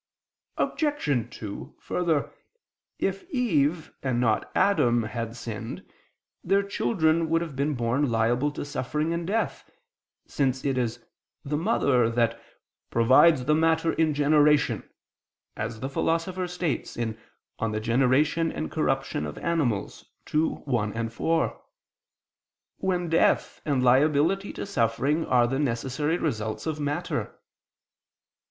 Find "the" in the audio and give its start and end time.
11.45-11.55, 13.45-13.53, 15.81-15.87, 25.45-25.59